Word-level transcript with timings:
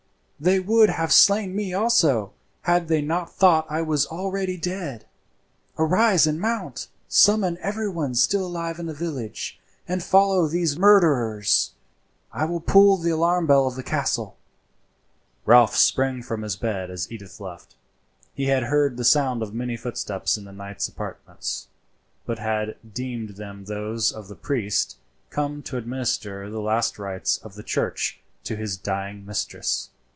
They 0.43 0.59
would 0.59 0.89
have 0.89 1.13
slain 1.13 1.55
me 1.55 1.71
also 1.71 2.33
had 2.63 2.87
they 2.87 3.03
not 3.03 3.31
thought 3.31 3.67
I 3.69 3.83
was 3.83 4.07
already 4.07 4.57
dead. 4.57 5.05
Arise 5.77 6.25
and 6.25 6.41
mount, 6.41 6.87
summon 7.07 7.59
everyone 7.61 8.15
still 8.15 8.47
alive 8.47 8.79
in 8.79 8.87
the 8.87 8.93
village, 8.95 9.59
and 9.87 10.01
follow 10.01 10.47
these 10.47 10.79
murderers. 10.79 11.73
I 12.31 12.45
will 12.45 12.59
pull 12.59 12.97
the 12.97 13.11
alarm 13.11 13.45
bell 13.45 13.67
of 13.67 13.75
the 13.75 13.83
castle." 13.83 14.35
Ralph 15.45 15.75
sprang 15.75 16.23
from 16.23 16.41
his 16.41 16.55
bed 16.55 16.89
as 16.89 17.11
Edith 17.11 17.39
left. 17.39 17.75
He 18.33 18.45
had 18.47 18.63
heard 18.63 18.97
the 18.97 19.05
sound 19.05 19.43
of 19.43 19.53
many 19.53 19.77
footsteps 19.77 20.39
in 20.39 20.45
the 20.45 20.51
knight's 20.51 20.87
apartments, 20.87 21.67
but 22.25 22.39
had 22.39 22.77
deemed 22.95 23.35
them 23.35 23.65
those 23.65 24.11
of 24.11 24.27
the 24.27 24.35
priest 24.35 24.97
come 25.29 25.61
to 25.61 25.77
administer 25.77 26.49
the 26.49 26.59
last 26.61 26.97
rites 26.97 27.37
of 27.43 27.53
the 27.53 27.61
church 27.61 28.21
to 28.45 28.55
his 28.55 28.75
dying 28.75 29.23
mistress. 29.23 29.89